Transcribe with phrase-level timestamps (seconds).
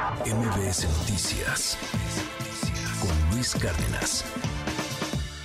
[0.00, 1.78] MBS Noticias
[3.00, 4.24] con Luis Cárdenas.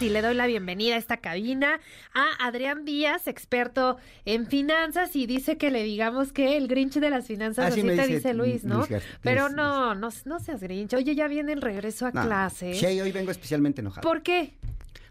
[0.01, 1.79] Y le doy la bienvenida a esta cabina
[2.13, 7.09] a Adrián Díaz, experto en finanzas, y dice que le digamos que el Grinch de
[7.09, 8.79] las finanzas, Así así me te dice dice Luis, ¿no?
[8.79, 10.93] Luis Pero Luis- no, no, no seas Grinch.
[10.95, 12.73] Oye, ya viene el regreso a No, clase.
[12.73, 14.01] Shay, hoy vengo especialmente enojado.
[14.01, 14.53] ¿Por qué?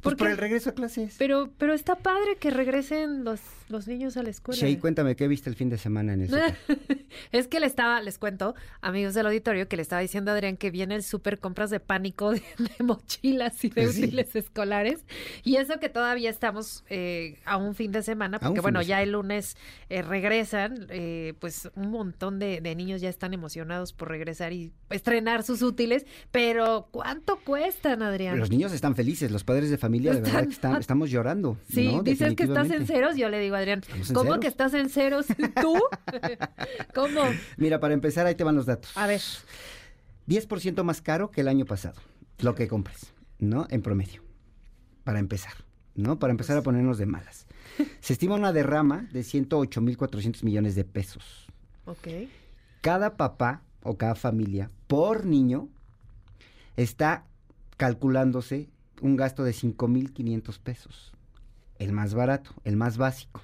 [0.02, 0.32] Pues ¿Por por qué?
[0.32, 1.16] el regreso a clases.
[1.18, 4.58] Pero, pero está padre que regresen los, los niños a la escuela.
[4.60, 6.54] Shay, cuéntame, ¿qué viste el fin de semana en el súper?
[7.32, 10.56] es que le estaba, les cuento, amigos del auditorio, que le estaba diciendo a Adrián
[10.56, 12.42] que viene el súper compras de pánico de,
[12.78, 14.04] de mochilas y de Pues sí.
[14.04, 15.04] útiles escolares.
[15.44, 19.12] Y eso que todavía estamos eh, a un fin de semana, porque bueno, ya el
[19.12, 19.56] lunes
[19.88, 24.72] eh, regresan, eh, pues un montón de, de niños ya están emocionados por regresar y
[24.90, 26.06] estrenar sus útiles.
[26.30, 28.38] Pero ¿cuánto cuestan, Adrián?
[28.38, 31.56] Los niños están felices, los padres de familia, de verdad que estamos llorando.
[31.72, 32.02] Sí, ¿no?
[32.02, 34.38] dices que estás en ceros, yo le digo Adrián, ¿cómo ceros.
[34.38, 35.26] que estás en ceros?
[35.60, 35.74] ¿Tú?
[36.94, 37.20] ¿Cómo?
[37.56, 38.96] Mira, para empezar, ahí te van los datos.
[38.96, 39.20] A ver.
[40.28, 42.00] 10% más caro que el año pasado,
[42.38, 43.66] lo que compras, ¿no?
[43.70, 44.22] En promedio.
[45.04, 45.54] Para empezar,
[45.94, 46.18] ¿no?
[46.18, 47.46] Para empezar Pues a ponernos de malas.
[48.00, 51.46] Se estima una derrama de 108.400 millones de pesos.
[51.86, 52.06] Ok.
[52.82, 55.68] cada papá o cada familia por niño
[56.76, 57.24] está
[57.76, 58.68] calculándose
[59.00, 61.12] un gasto de 5.500 pesos.
[61.78, 63.40] El más barato, el más básico,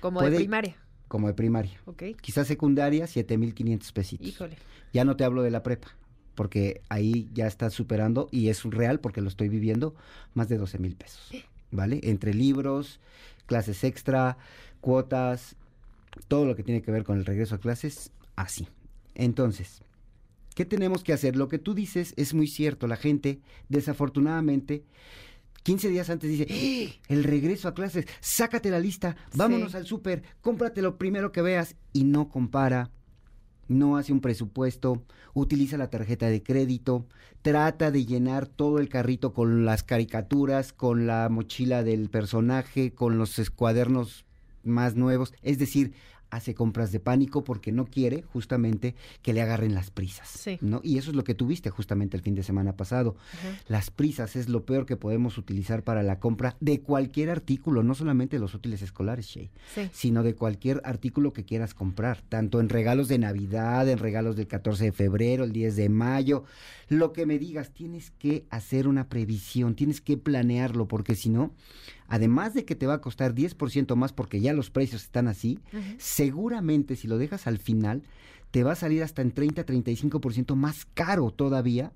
[0.00, 0.76] Como Puede- de primaria.
[1.08, 1.78] como de primaria.
[1.86, 2.02] Ok.
[2.20, 4.26] Quizás secundaria, 7.500 pesitos.
[4.26, 4.56] Híjole.
[4.92, 5.88] Ya no te hablo de la prepa,
[6.34, 9.94] porque ahí ya está superando, y es real porque lo estoy viviendo,
[10.34, 11.30] más de 12 mil pesos.
[11.70, 12.00] ¿Vale?
[12.02, 12.98] Entre libros,
[13.46, 14.36] clases extra,
[14.80, 15.54] cuotas,
[16.26, 18.66] todo lo que tiene que ver con el regreso a clases, así.
[19.14, 19.82] Entonces,
[20.54, 21.36] ¿qué tenemos que hacer?
[21.36, 22.86] Lo que tú dices es muy cierto.
[22.86, 24.84] La gente, desafortunadamente,
[25.62, 26.98] 15 días antes dice, ¡Eh!
[27.08, 29.76] el regreso a clases, sácate la lista, vámonos Sí.
[29.76, 32.90] al súper, cómprate lo primero que veas y no compara,
[33.68, 37.06] no hace un presupuesto, utiliza la tarjeta de crédito,
[37.42, 43.18] trata de llenar todo el carrito con las caricaturas, con la mochila del personaje, con
[43.18, 44.24] los cuadernos
[44.64, 45.92] más nuevos, es decir,
[46.30, 50.58] hace compras de pánico porque no quiere justamente que le agarren las prisas, Sí.
[50.60, 50.80] ¿no?
[50.84, 53.16] Y eso es lo que tuviste justamente el fin de semana pasado.
[53.68, 57.94] Las prisas es lo peor que podemos utilizar para la compra de cualquier artículo, no
[57.94, 59.88] solamente los útiles escolares, Shay Sí.
[59.92, 64.46] sino de cualquier artículo que quieras comprar, tanto en regalos de Navidad, en regalos del
[64.46, 66.44] 14 de febrero, el 10 de mayo,
[66.88, 71.52] lo que me digas, tienes que hacer una previsión, tienes que planearlo, porque si no,
[72.10, 75.58] además de que te va a costar 10% más porque ya los precios están así,
[75.98, 78.02] seguramente si lo dejas al final,
[78.50, 81.92] te va a salir hasta en 30-35% más caro todavía.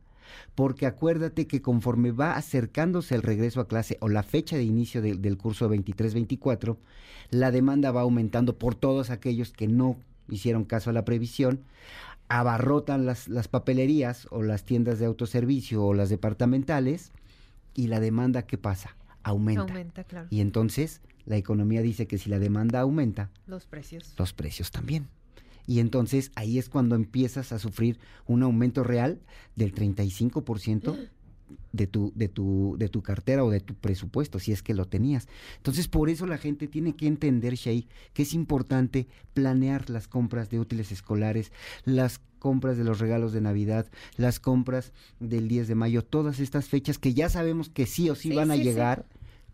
[0.54, 5.02] Porque acuérdate que conforme va acercándose el regreso a clase o la fecha de inicio
[5.02, 6.78] de- del curso 23-24,
[7.30, 9.96] la demanda va aumentando por todos aquellos que no
[10.30, 11.60] hicieron caso a la previsión,
[12.28, 17.12] abarrotan las, las papelerías o las tiendas de autoservicio o las departamentales
[17.74, 18.96] y la demanda, ¿qué pasa?
[19.24, 19.62] Aumenta.
[19.62, 20.28] Aumenta, claro.
[20.30, 24.14] Y entonces la economía dice que si la demanda aumenta, Los precios.
[24.18, 25.08] los precios también.
[25.66, 29.20] Y entonces ahí es cuando empiezas a sufrir un aumento real
[29.56, 31.08] del 35%
[31.72, 34.86] de tu, de, tu, de tu cartera o de tu presupuesto, si es que lo
[34.86, 35.28] tenías.
[35.56, 40.50] Entonces, por eso la gente tiene que entender, Shay, que es importante planear las compras
[40.50, 41.52] de útiles escolares,
[41.84, 43.86] las compras de los regalos de Navidad,
[44.16, 48.14] las compras del 10 de mayo, todas estas fechas que ya sabemos que sí o
[48.14, 48.68] sí, Sí, van a sí, sí.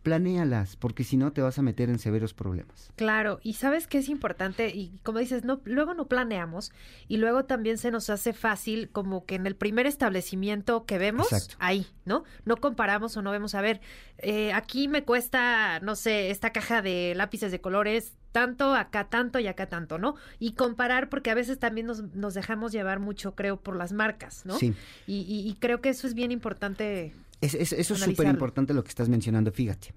[0.02, 2.90] Planéalas, porque si no te vas a meter en severos problemas.
[2.96, 6.72] Claro, y sabes que es importante, y como dices, no, luego no planeamos,
[7.08, 11.32] y luego también se nos hace fácil como que en el primer establecimiento que vemos,
[11.32, 11.56] Exacto.
[11.58, 12.24] ahí, ¿no?
[12.44, 13.80] No comparamos o no vemos, a ver,
[14.18, 19.40] eh, aquí me cuesta, no sé, esta caja de lápices de colores tanto, acá tanto
[19.40, 20.14] y acá tanto, ¿no?
[20.38, 24.46] Y comparar, porque a veces también nos, nos dejamos llevar mucho, creo, por las marcas,
[24.46, 24.56] ¿no?
[24.56, 24.72] Sí.
[25.06, 27.12] Y, y- y creo que eso es bien importante.
[27.40, 29.92] Es- es- eso es súper importante lo que estás mencionando, fíjate.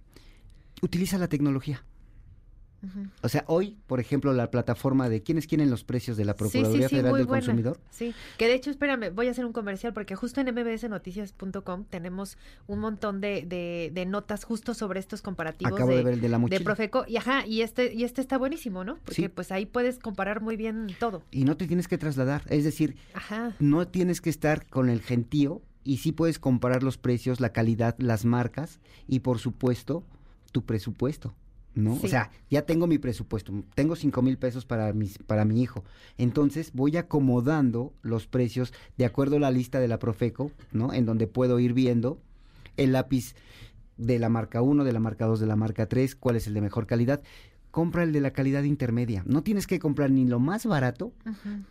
[0.82, 1.84] Utiliza la tecnología.
[3.22, 6.90] O sea, hoy, por ejemplo, la plataforma de quiénes quieren los precios de la Procuraduría
[6.90, 7.40] sí, sí, Federal del buena.
[7.46, 7.80] Consumidor.
[7.92, 12.38] Sí, que de hecho, espérame, voy a hacer un comercial porque justo en mbsnoticias.com tenemos
[12.68, 16.28] un montón de, de, de notas justo sobre estos comparativos Acabo de, ver el de
[16.28, 16.64] la de mochila.
[16.66, 18.98] Profeco y ajá, y este y este está buenísimo, ¿no?
[19.06, 21.24] Porque pues ahí puedes comparar muy bien todo.
[21.32, 22.44] Y no te tienes que trasladar.
[22.50, 23.56] Es decir, Ajá.
[23.60, 27.96] no tienes que estar con el gentío y sí puedes comparar los precios, la calidad,
[28.00, 30.04] las marcas y por supuesto
[30.52, 31.34] tu presupuesto.
[31.76, 31.96] ¿No?
[31.96, 32.06] Sí.
[32.06, 35.84] O sea, ya tengo mi presupuesto, tengo cinco mil pesos para, mis, para mi hijo.
[36.20, 40.94] Entonces voy acomodando los precios de acuerdo a la lista de la Profeco, ¿no?
[40.94, 42.20] En donde puedo ir viendo
[42.78, 43.34] el lápiz
[43.98, 46.54] de la marca 1, de la marca 2, de la marca 3, cuál es el
[46.54, 47.24] de mejor calidad.
[47.74, 49.24] Compra el de la calidad intermedia.
[49.26, 51.12] No tienes que comprar ni lo más barato,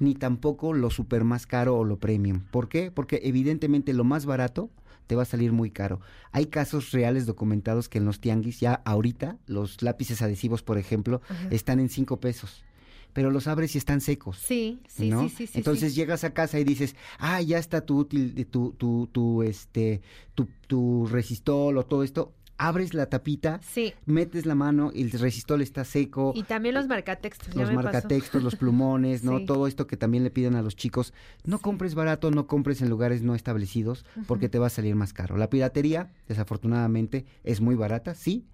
[0.01, 2.41] ni tampoco lo super más caro o lo premium.
[2.51, 2.91] ¿Por qué?
[2.91, 4.69] Porque evidentemente lo más barato
[5.07, 6.01] te va a salir muy caro.
[6.33, 11.23] Hay casos reales documentados que en los tianguis ya ahorita los lápices adhesivos, por ejemplo,
[11.29, 11.47] Ajá.
[11.53, 12.65] están en cinco pesos,
[13.13, 14.39] pero los abres y están secos.
[14.39, 15.23] Sí, sí, ¿no?
[15.23, 15.53] sí, sí, sí.
[15.55, 16.01] Entonces sí.
[16.01, 20.03] llegas a casa y dices, ah, ya está tu útil, tu, tu, tu, este,
[20.35, 22.35] tu, tu resistol o todo esto.
[22.59, 23.93] Abres la tapita, Sí.
[24.07, 26.33] metes la mano y el resistol está seco.
[26.37, 27.83] Y también los marcatextos, ya los pasó.
[27.83, 29.39] marcatextos, los plumones, ¿no?
[29.41, 29.47] Sí.
[29.47, 31.13] Todo esto que también le piden a los chicos.
[31.45, 31.63] No Sí.
[31.63, 35.37] compres barato, no compres en lugares no establecidos, porque te va a salir más caro.
[35.37, 38.47] La piratería, desafortunadamente, es muy barata, sí.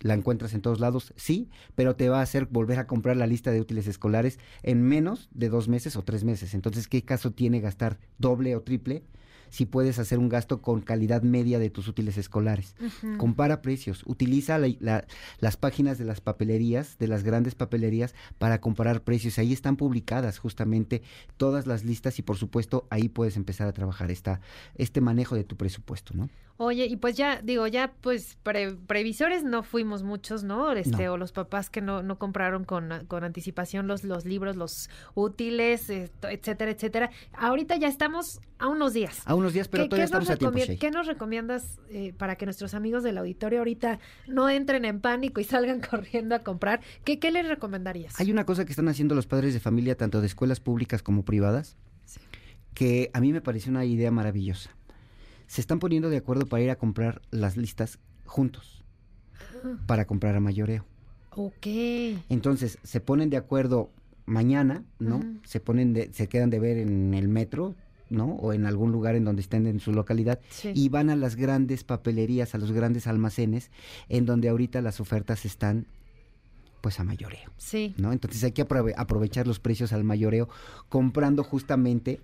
[0.00, 3.28] La encuentras en todos lados, sí, pero te va a hacer volver a comprar la
[3.28, 6.52] lista de útiles escolares en menos de dos meses o tres meses.
[6.54, 9.04] Entonces, ¿qué caso tiene gastar doble o triple
[9.54, 12.74] si puedes hacer un gasto con calidad media de tus útiles escolares?
[13.18, 15.04] Compara precios, utiliza la- la-
[15.38, 19.38] las páginas de las papelerías, de las grandes papelerías, para comparar precios.
[19.38, 21.02] Ahí están publicadas justamente
[21.36, 24.40] todas las listas y por supuesto ahí puedes empezar a trabajar esta,
[24.74, 26.28] este manejo de tu presupuesto, ¿no?
[26.56, 30.70] Oye, y pues ya, digo, ya pues pre- previsores no fuimos muchos, ¿no?
[30.70, 31.14] Este, No.
[31.14, 35.90] o los papás que no, no compraron con, con anticipación los, los libros, los útiles,
[35.90, 37.10] etcétera, etcétera.
[37.32, 39.20] Ahorita ya estamos a unos días.
[39.26, 40.58] A unos días, pero ¿Qué- todavía estamos a tiempo.
[40.80, 45.40] ¿Qué nos recomiendas eh, para que nuestros amigos del auditorio ahorita no entren en pánico
[45.40, 46.80] y salgan corriendo a comprar?
[47.04, 48.18] ¿Qué, qué les recomendarías?
[48.20, 51.24] Hay una cosa que están haciendo los padres de familia, tanto de escuelas públicas como
[51.24, 51.76] privadas,
[52.06, 52.20] Sí.
[52.74, 54.70] que a mí me parece una idea maravillosa.
[55.46, 58.82] Se están poniendo de acuerdo para ir a comprar las listas juntos,
[59.64, 60.84] Ah, para comprar a mayoreo.
[61.36, 61.66] Ok.
[62.28, 63.90] Entonces, se ponen de acuerdo
[64.26, 65.20] mañana, ¿no?
[65.44, 67.74] Se ponen de, se quedan de ver en el metro,
[68.14, 68.26] ¿no?
[68.36, 70.72] O en algún lugar en donde estén en su localidad Sí.
[70.74, 73.70] y van a las grandes papelerías, a los grandes almacenes
[74.08, 75.86] en donde ahorita las ofertas están
[76.80, 77.94] pues a mayoreo, Sí.
[77.96, 78.12] ¿no?
[78.12, 80.50] Entonces hay que aprove- aprovechar los precios al mayoreo
[80.90, 82.20] comprando justamente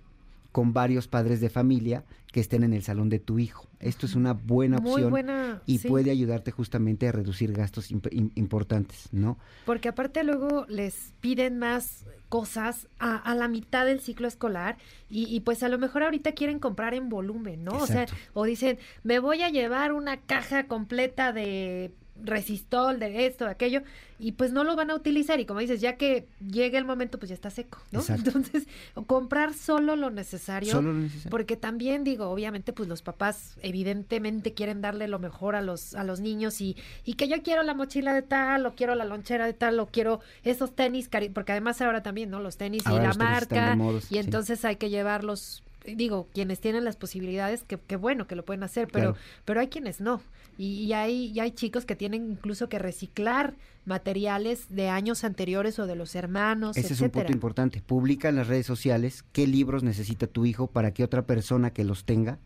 [0.51, 3.67] con varios padres de familia que estén en el salón de tu hijo.
[3.79, 5.61] Esto es una buena Muy opción buena.
[5.65, 5.87] y sí.
[5.87, 9.37] puede ayudarte justamente a reducir gastos imp- im- importantes, ¿no?
[9.65, 14.77] Porque aparte luego les piden más cosas a, a la mitad del ciclo escolar
[15.09, 17.71] y, y pues a lo mejor ahorita quieren comprar en volumen, ¿no?
[17.73, 21.91] O sea, o dicen, me voy a llevar una caja completa de
[22.23, 23.81] resistol, de esto, de aquello,
[24.19, 27.17] y pues no lo van a utilizar y como dices, ya que llegue el momento,
[27.17, 27.99] pues ya está seco, ¿no?
[28.01, 28.29] Exacto.
[28.35, 28.67] Entonces,
[29.07, 30.71] comprar solo lo necesario.
[30.71, 31.31] Solo lo necesario.
[31.31, 36.03] Porque también digo, obviamente, pues los papás evidentemente quieren darle lo mejor a los, a
[36.03, 39.45] los niños y, y que yo quiero la mochila de tal, o quiero la lonchera
[39.45, 42.39] de tal, o quiero esos tenis, cari- porque además ahora también, ¿no?
[42.39, 44.17] Los tenis Ahora y la marca, modos, y sí.
[44.19, 48.63] entonces hay que llevarlos, digo, quienes tienen las posibilidades, que, que bueno que lo pueden
[48.63, 49.25] hacer, pero, Claro.
[49.45, 50.21] pero hay quienes no.
[50.57, 53.55] Y, y hay, y hay chicos que tienen incluso que reciclar
[53.85, 57.81] materiales de años anteriores o de los hermanos, Ese es un punto importante.
[57.81, 61.83] Publica en las redes sociales qué libros necesita tu hijo para que otra persona que
[61.83, 62.39] los tenga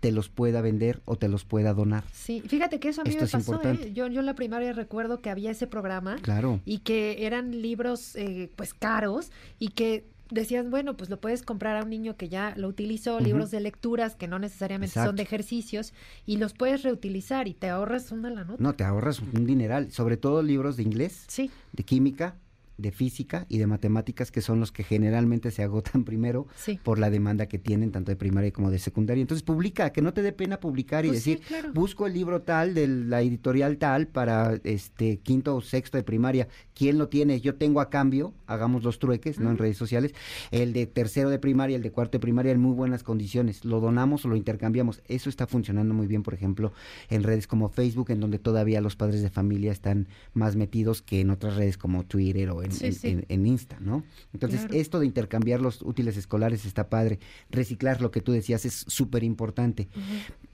[0.00, 2.04] te los pueda vender o te los pueda donar.
[2.12, 3.88] Sí, fíjate que eso a mí Esto me es pasó, importante.
[3.88, 3.92] ¿eh?
[3.92, 6.60] Yo, yo en la primaria recuerdo que había ese programa Claro.
[6.64, 11.76] y que eran libros eh, pues caros y que decías, bueno, pues lo puedes comprar
[11.76, 15.22] a un niño que ya lo utilizó, libros de lecturas que no necesariamente son de
[15.22, 15.92] ejercicios
[16.26, 18.62] y los puedes reutilizar y te ahorras una la nota.
[18.62, 19.90] No, te ahorras un dineral.
[19.92, 22.36] Sobre todo libros de inglés, Sí, de química,
[22.78, 26.78] de física y de matemáticas, que son los que generalmente se agotan primero sí.
[26.82, 29.20] por la demanda que tienen, tanto de primaria como de secundaria.
[29.20, 31.72] Entonces publica, que no te dé pena publicar y Pues sí, decir, claro.
[31.74, 36.48] busco el libro tal de la editorial tal para este quinto o sexto de primaria.
[36.74, 37.40] ¿Quién lo tiene?
[37.40, 39.50] Yo tengo a cambio, hagamos los trueques, ¿no?
[39.50, 40.14] En redes sociales.
[40.52, 43.64] El de tercero de primaria, el de cuarto de primaria en muy buenas condiciones.
[43.64, 45.02] Lo donamos o lo intercambiamos.
[45.06, 46.72] Eso está funcionando muy bien, por ejemplo,
[47.10, 51.20] en redes como Facebook, en donde todavía los padres de familia están más metidos que
[51.20, 53.08] en otras redes como Twitter o en, Sí, en- sí.
[53.08, 54.04] en- en Insta, ¿no?
[54.32, 54.74] Entonces, Claro.
[54.74, 57.18] esto de intercambiar los útiles escolares está padre.
[57.50, 59.88] Reciclar lo que tú decías es súper importante.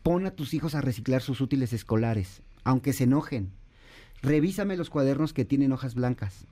[0.03, 3.51] Pon a tus hijos a reciclar sus útiles escolares, aunque se enojen.
[4.23, 6.47] Revísame los cuadernos que tienen hojas blancas.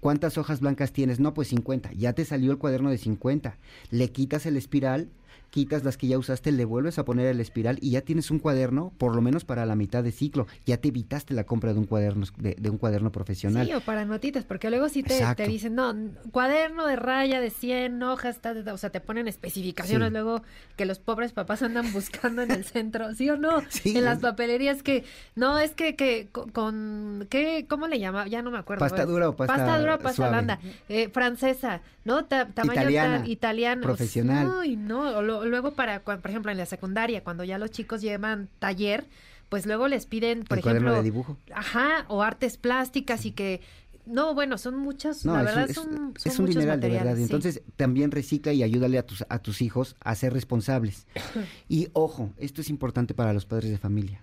[0.00, 1.20] ¿Cuántas hojas blancas tienes?
[1.20, 1.92] No, pues 50.
[1.92, 3.56] Ya te salió el cuaderno de 50.
[3.90, 5.08] Le quitas el espiral,
[5.56, 8.38] quitas las que ya usaste, le vuelves a poner el espiral y ya tienes un
[8.40, 10.46] cuaderno, por lo menos para la mitad de ciclo.
[10.66, 13.66] Ya te evitaste la compra de un cuaderno, de, de un cuaderno profesional.
[13.66, 15.94] Sí, o para notitas, porque luego sí te, te dicen, no,
[16.30, 20.12] cuaderno de raya de 100 hojas, ta, ta, ta, o sea, te ponen especificaciones Sí.
[20.12, 20.42] luego
[20.76, 23.62] que los pobres papás andan buscando en el centro, ¿sí o no?
[23.70, 23.96] Sí.
[23.96, 25.04] En las papelerías que,
[25.36, 28.26] no, es que, que co- con, ¿qué, cómo le llama?
[28.28, 28.80] Ya no me acuerdo.
[28.80, 30.58] ¿Pasta dura o pasta Pasta dura o pasta blanda,
[30.90, 32.26] eh, francesa, ¿no?
[32.26, 33.82] Ta- tamaño Italiana, tal- italiano.
[33.82, 34.52] profesional.
[34.60, 38.00] Ay, no, o lo- luego para, por ejemplo, en la secundaria, cuando ya los chicos
[38.02, 39.04] llevan taller,
[39.48, 41.36] pues luego les piden, por el ejemplo, de dibujo.
[41.54, 43.60] Ajá, o artes plásticas y que
[44.08, 46.90] No, bueno, son muchas, No, la verdad es- son, son es un muchos dineral de
[46.90, 47.16] verdad.
[47.16, 47.22] sí.
[47.22, 51.08] Entonces, también recicla y ayúdale a tus, a tus hijos a ser responsables.
[51.68, 54.22] y ojo, esto es importante para los padres de familia.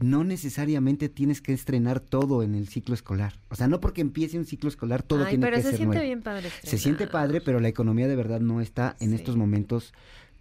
[0.00, 3.34] No necesariamente tienes que estrenar todo en el ciclo escolar.
[3.48, 5.76] O sea, no porque empiece un ciclo escolar todo Ay, tiene pero que se ser
[5.76, 6.06] siente nuevo.
[6.08, 6.50] bien padre.
[6.64, 9.14] Se siente padre, pero la economía de verdad no está en Sí.
[9.14, 9.92] estos momentos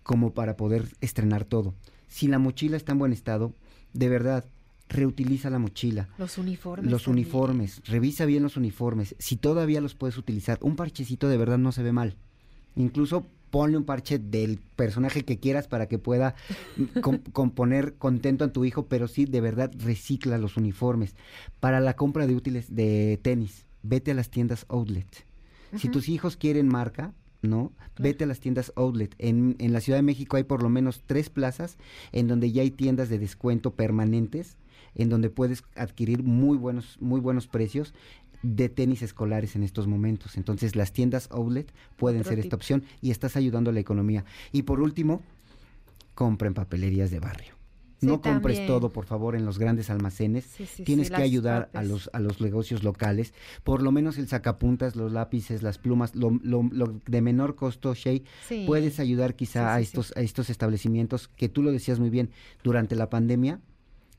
[0.04, 1.74] como para poder estrenar todo.
[2.08, 3.54] Si la mochila está en buen estado,
[3.94, 4.46] de verdad,
[4.90, 6.10] reutiliza la mochila.
[6.18, 6.92] Los uniformes.
[6.92, 7.26] Los también.
[7.26, 9.16] uniformes, revisa bien los uniformes.
[9.20, 12.16] Si todavía los puedes utilizar, un parchecito de verdad no se ve mal.
[12.76, 16.36] Incluso ponle un parche del personaje que quieras para que pueda
[17.02, 21.16] com- componer contento a tu hijo, pero sí, de verdad, recicla los uniformes.
[21.60, 25.08] Para la compra de útiles de tenis, vete a las tiendas outlet.
[25.78, 27.72] Si tus hijos quieren marca, ¿no?
[27.98, 29.16] Vete a las tiendas outlet.
[29.18, 31.78] En, en la Ciudad de México hay por lo menos tres plazas
[32.12, 34.58] en donde ya hay tiendas de descuento permanentes,
[34.96, 37.94] en donde puedes adquirir muy buenos, muy buenos precios
[38.44, 40.38] de tenis escolares en estos momentos.
[40.38, 44.26] Entonces las tiendas outlet pueden Otro ser esta opción y estás ayudando a la economía.
[44.52, 45.22] Y por último,
[46.16, 47.61] compren papelerías de barrio.
[48.02, 48.68] Sí, no compres también.
[48.68, 50.44] todo, por favor, en los grandes almacenes.
[50.46, 53.34] Sí, sí, Tienes que ayudar a los, a los negocios locales.
[53.64, 57.94] Por lo menos el sacapuntas, los lápices, las plumas, lo, lo- lo de menor costo,
[57.94, 58.64] Shay, Sí.
[58.68, 62.32] puedes ayudar quizá a estos a estos establecimientos que tú lo decías muy bien
[62.64, 63.60] durante la pandemia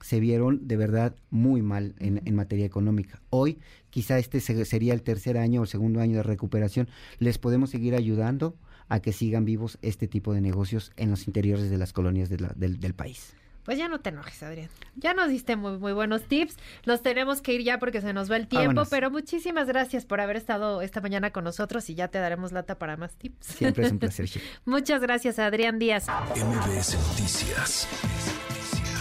[0.00, 3.20] se vieron de verdad muy mal en, en materia económica.
[3.30, 3.58] Hoy
[3.90, 6.88] quizá este se- sería el tercer año o el segundo año de recuperación.
[7.20, 8.56] Les podemos seguir ayudando
[8.88, 12.40] a que sigan vivos este tipo de negocios en los interiores de las colonias de
[12.40, 13.34] la- del, del país.
[13.64, 14.68] Pues ya no te enojes, Adrián.
[14.96, 16.56] Ya nos diste muy, muy buenos tips.
[16.84, 18.88] Nos tenemos que ir ya porque se nos va el tiempo, Vámonos.
[18.88, 22.78] pero muchísimas gracias por haber estado esta mañana con nosotros y ya te daremos lata
[22.78, 23.46] para más tips.
[23.46, 24.28] Siempre es un placer.
[24.64, 26.06] Muchas gracias, Adrián Díaz.
[26.08, 27.88] MBS Noticias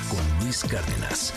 [0.10, 1.34] con Luis Cárdenas.